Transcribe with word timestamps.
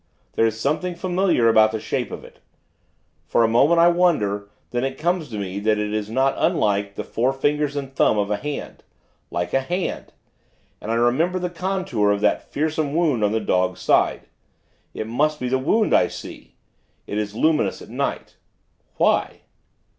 There 0.33 0.47
is 0.47 0.59
something 0.59 0.95
familiar 0.95 1.47
about 1.47 1.71
the 1.71 1.79
shape 1.79 2.09
of 2.09 2.23
it. 2.23 2.39
For 3.27 3.43
a 3.43 3.47
moment, 3.47 3.79
I 3.79 3.89
wonder; 3.89 4.49
then 4.71 4.83
it 4.83 4.97
comes 4.97 5.29
to 5.29 5.37
me, 5.37 5.59
that 5.59 5.77
it 5.77 5.93
is 5.93 6.09
not 6.09 6.33
unlike 6.37 6.95
the 6.95 7.03
four 7.03 7.31
fingers 7.31 7.75
and 7.75 7.93
thumb 7.95 8.17
of 8.17 8.31
a 8.31 8.37
hand. 8.37 8.83
Like 9.29 9.53
a 9.53 9.61
hand! 9.61 10.11
And 10.81 10.89
I 10.89 10.95
remember 10.95 11.37
the 11.37 11.51
contour 11.51 12.09
of 12.09 12.19
that 12.21 12.51
fearsome 12.51 12.95
wound 12.95 13.23
on 13.23 13.31
the 13.31 13.39
dog's 13.39 13.79
side. 13.81 14.21
It 14.95 15.05
must 15.05 15.39
be 15.39 15.49
the 15.49 15.59
wound 15.59 15.93
I 15.93 16.07
see. 16.07 16.55
It 17.05 17.19
is 17.19 17.35
luminous 17.35 17.79
at 17.79 17.89
night 17.89 18.37
Why? 18.97 19.41